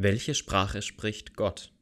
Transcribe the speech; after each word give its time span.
Welche 0.00 0.36
Sprache 0.36 0.80
spricht 0.80 1.34
Gott? 1.34 1.72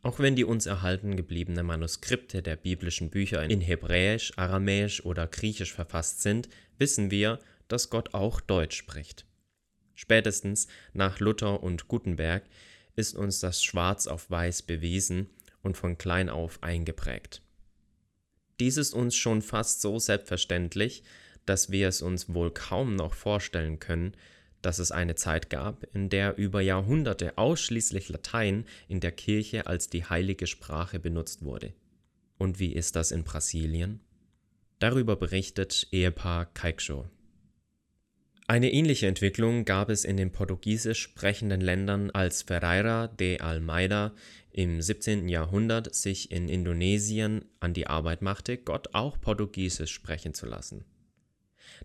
Auch 0.00 0.18
wenn 0.18 0.34
die 0.34 0.44
uns 0.44 0.64
erhalten 0.64 1.14
gebliebenen 1.14 1.66
Manuskripte 1.66 2.40
der 2.40 2.56
biblischen 2.56 3.10
Bücher 3.10 3.44
in 3.44 3.60
Hebräisch, 3.60 4.32
Aramäisch 4.36 5.04
oder 5.04 5.26
Griechisch 5.26 5.74
verfasst 5.74 6.22
sind, 6.22 6.48
wissen 6.78 7.10
wir, 7.10 7.38
dass 7.68 7.90
Gott 7.90 8.14
auch 8.14 8.40
Deutsch 8.40 8.78
spricht. 8.78 9.26
Spätestens 9.94 10.68
nach 10.94 11.20
Luther 11.20 11.62
und 11.62 11.86
Gutenberg 11.86 12.44
ist 12.94 13.14
uns 13.14 13.40
das 13.40 13.62
schwarz 13.62 14.06
auf 14.06 14.30
weiß 14.30 14.62
bewiesen 14.62 15.28
und 15.60 15.76
von 15.76 15.98
klein 15.98 16.30
auf 16.30 16.62
eingeprägt. 16.62 17.42
Dies 18.58 18.78
ist 18.78 18.94
uns 18.94 19.14
schon 19.14 19.42
fast 19.42 19.82
so 19.82 19.98
selbstverständlich, 19.98 21.02
dass 21.44 21.70
wir 21.70 21.88
es 21.88 22.00
uns 22.00 22.32
wohl 22.32 22.54
kaum 22.54 22.96
noch 22.96 23.12
vorstellen 23.12 23.80
können, 23.80 24.16
dass 24.66 24.80
es 24.80 24.90
eine 24.90 25.14
Zeit 25.14 25.48
gab, 25.48 25.84
in 25.94 26.08
der 26.08 26.38
über 26.38 26.60
Jahrhunderte 26.60 27.38
ausschließlich 27.38 28.08
Latein 28.08 28.64
in 28.88 28.98
der 28.98 29.12
Kirche 29.12 29.68
als 29.68 29.88
die 29.88 30.04
heilige 30.04 30.48
Sprache 30.48 30.98
benutzt 30.98 31.44
wurde. 31.44 31.72
Und 32.36 32.58
wie 32.58 32.72
ist 32.72 32.96
das 32.96 33.12
in 33.12 33.22
Brasilien? 33.22 34.00
Darüber 34.80 35.14
berichtet 35.14 35.86
Ehepaar 35.92 36.46
Caixa. 36.46 37.08
Eine 38.48 38.72
ähnliche 38.72 39.06
Entwicklung 39.06 39.64
gab 39.64 39.88
es 39.88 40.04
in 40.04 40.16
den 40.16 40.32
portugiesisch 40.32 41.00
sprechenden 41.00 41.60
Ländern, 41.60 42.10
als 42.10 42.42
Ferreira 42.42 43.06
de 43.06 43.38
Almeida 43.38 44.14
im 44.50 44.82
17. 44.82 45.28
Jahrhundert 45.28 45.94
sich 45.94 46.32
in 46.32 46.48
Indonesien 46.48 47.44
an 47.60 47.72
die 47.72 47.86
Arbeit 47.86 48.20
machte, 48.20 48.58
Gott 48.58 48.94
auch 48.94 49.20
Portugiesisch 49.20 49.92
sprechen 49.92 50.34
zu 50.34 50.46
lassen. 50.46 50.84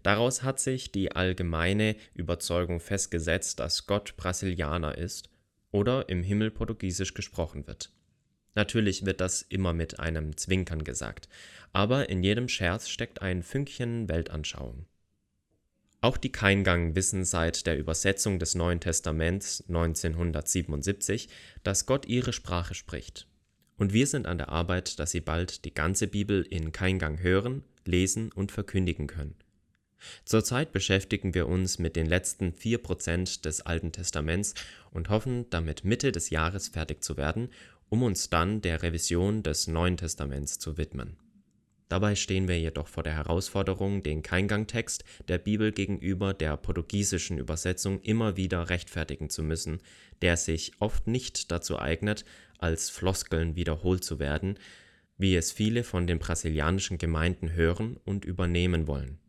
Daraus 0.04 0.44
hat 0.44 0.60
sich 0.60 0.92
die 0.92 1.12
allgemeine 1.12 1.96
Überzeugung 2.14 2.80
festgesetzt, 2.80 3.60
dass 3.60 3.88
Gott 3.88 4.16
Brasilianer 4.18 4.98
ist 4.98 5.30
oder 5.72 6.10
im 6.10 6.24
Himmel 6.24 6.52
Portugiesisch 6.52 7.14
gesprochen 7.14 7.68
wird. 7.68 7.92
Natürlich 8.56 9.06
wird 9.06 9.22
das 9.22 9.42
immer 9.42 9.74
mit 9.74 10.00
einem 10.00 10.36
Zwinkern 10.36 10.84
gesagt, 10.84 11.30
aber 11.72 12.10
in 12.10 12.24
jedem 12.24 12.50
Scherz 12.50 12.90
steckt 12.90 13.22
ein 13.22 13.44
Fünkchen 13.44 14.10
Weltanschauung. 14.10 14.86
Auch 16.02 16.18
die 16.18 16.32
Keingang 16.32 16.96
wissen 16.96 17.24
seit 17.24 17.68
der 17.68 17.78
Übersetzung 17.78 18.40
des 18.40 18.56
Neuen 18.56 18.80
Testaments 18.80 19.64
1977, 19.68 21.30
dass 21.64 21.86
Gott 21.86 22.08
ihre 22.08 22.34
Sprache 22.34 22.74
spricht. 22.74 23.28
Und 23.78 23.94
wir 23.94 24.08
sind 24.08 24.26
an 24.26 24.40
der 24.40 24.50
Arbeit, 24.50 25.00
dass 25.00 25.12
sie 25.12 25.22
bald 25.22 25.64
die 25.64 25.74
ganze 25.74 26.08
Bibel 26.08 26.42
in 26.42 26.72
Keingang 26.72 27.20
hören, 27.20 27.64
lesen 27.86 28.32
und 28.32 28.52
verkündigen 28.52 29.08
können. 29.08 29.36
Zurzeit 30.26 30.72
beschäftigen 30.72 31.34
wir 31.34 31.48
uns 31.48 31.80
mit 31.80 31.96
den 31.96 32.06
letzten 32.06 32.52
4% 32.52 33.42
des 33.42 33.62
Alten 33.62 33.92
Testaments 33.92 34.54
und 34.92 35.10
hoffen, 35.10 35.50
damit 35.50 35.84
Mitte 35.84 36.12
des 36.12 36.30
Jahres 36.30 36.70
fertig 36.70 37.04
zu 37.04 37.18
werden, 37.18 37.50
um 37.90 38.04
uns 38.04 38.30
dann 38.30 38.62
der 38.62 38.84
Revision 38.84 39.44
des 39.44 39.68
Neuen 39.68 39.98
Testaments 39.98 40.60
zu 40.60 40.78
widmen. 40.78 41.18
Dabei 41.92 42.16
stehen 42.16 42.48
wir 42.48 42.58
jedoch 42.58 42.88
vor 42.88 43.04
der 43.04 43.18
Herausforderung, 43.18 44.02
den 44.02 44.22
Keingangtext 44.22 45.04
der 45.28 45.38
Bibel 45.38 45.74
gegenüber 45.74 46.34
der 46.34 46.56
portugiesischen 46.56 47.38
Übersetzung 47.38 48.00
immer 48.00 48.38
wieder 48.38 48.70
rechtfertigen 48.70 49.30
zu 49.30 49.44
müssen, 49.44 49.82
der 50.22 50.38
sich 50.38 50.72
oft 50.80 51.08
nicht 51.08 51.52
dazu 51.52 51.78
eignet, 51.78 52.24
als 52.60 52.90
Floskeln 52.90 53.58
wiederholt 53.58 54.06
zu 54.06 54.20
werden, 54.20 54.58
wie 55.18 55.36
es 55.36 55.52
viele 55.52 55.84
von 55.84 56.08
den 56.08 56.18
brasilianischen 56.18 56.98
Gemeinden 56.98 57.52
hören 57.52 57.98
und 58.06 58.24
übernehmen 58.24 58.88
wollen. 58.88 59.20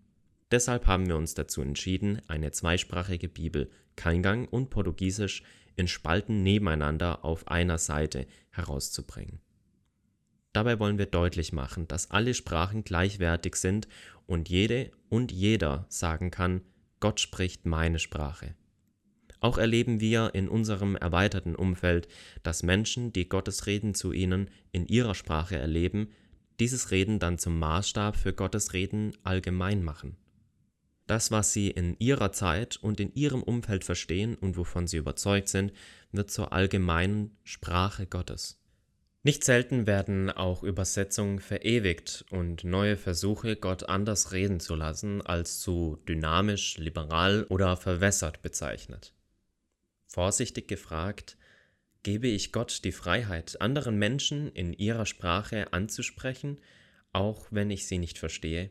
Deshalb 0.53 0.87
haben 0.87 1.09
wir 1.09 1.17
uns 1.17 1.33
dazu 1.33 1.63
entschieden, 1.63 2.21
eine 2.29 2.53
zweisprachige 2.53 3.29
Bibel, 3.29 3.71
Keingang 3.97 4.47
und 4.47 4.69
Portugiesisch, 4.69 5.43
in 5.77 5.89
Spalten 5.89 6.43
nebeneinander 6.43 7.25
auf 7.25 7.49
einer 7.49 7.79
Seite 7.79 8.27
herauszubringen. 8.51 9.41
Dabei 10.53 10.79
wollen 10.79 10.99
wir 10.99 11.07
deutlich 11.07 11.55
machen, 11.55 11.89
dass 11.89 12.11
alle 12.11 12.35
Sprachen 12.35 12.85
gleichwertig 12.85 13.57
sind 13.57 13.89
und 14.27 14.51
jede 14.51 14.91
und 15.09 15.33
jeder 15.33 15.87
sagen 15.89 16.31
kann, 16.31 16.61
Gott 17.01 17.21
spricht 17.21 17.65
meine 17.65 17.99
Sprache. 17.99 18.55
Auch 19.41 19.57
erleben 19.57 20.01
wir 20.01 20.35
in 20.35 20.51
unserem 20.51 20.97
erweiterten 20.97 21.57
Umfeld, 21.57 22.09
dass 22.43 22.63
Menschen, 22.63 23.15
die 23.15 23.27
Gottes 23.27 23.67
Reden 23.67 23.95
zu 23.95 24.13
ihnen 24.13 24.51
in 24.71 24.87
ihrer 24.87 25.15
Sprache 25.15 25.57
erleben, 25.57 26.11
dieses 26.61 26.91
Reden 26.91 27.19
dann 27.19 27.39
zum 27.39 27.59
Maßstab 27.59 28.17
für 28.17 28.35
Gottes 28.35 28.75
Reden 28.75 29.17
allgemein 29.25 29.83
machen. 29.83 30.19
Das, 31.07 31.31
was 31.31 31.53
sie 31.53 31.71
in 31.71 31.97
ihrer 31.99 32.33
Zeit 32.33 32.77
und 32.77 33.01
in 33.01 33.13
ihrem 33.15 33.43
Umfeld 33.43 33.85
verstehen 33.85 34.35
und 34.35 34.57
wovon 34.57 34.87
sie 34.87 34.99
überzeugt 34.99 35.49
sind, 35.49 35.73
wird 36.13 36.31
zur 36.31 36.53
allgemeinen 36.53 37.37
Sprache 37.43 38.07
Gottes. 38.07 38.63
Nicht 39.25 39.45
selten 39.45 39.87
werden 39.87 40.31
auch 40.31 40.65
Übersetzungen 40.65 41.39
verewigt 41.39 42.25
und 42.31 42.65
neue 42.65 42.97
Versuche, 42.97 43.55
Gott 43.55 43.89
anders 43.89 44.33
reden 44.33 44.59
zu 44.59 44.75
lassen, 44.75 45.23
als 45.23 45.61
zu 45.61 45.99
dynamisch, 46.09 46.79
liberal 46.79 47.47
oder 47.49 47.77
verwässert 47.77 48.43
bezeichnet. 48.43 49.15
Vorsichtig 50.09 50.67
gefragt, 50.67 51.37
gebe 52.03 52.27
ich 52.27 52.51
Gott 52.51 52.85
die 52.85 52.91
Freiheit, 52.91 53.61
anderen 53.61 53.97
Menschen 53.97 54.51
in 54.53 54.73
ihrer 54.73 55.07
Sprache 55.07 55.73
anzusprechen, 55.73 56.59
auch 57.13 57.47
wenn 57.51 57.71
ich 57.71 57.87
sie 57.87 57.99
nicht 57.99 58.19
verstehe? 58.19 58.71